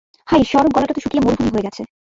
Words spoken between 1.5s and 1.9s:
হয়ে গেছে।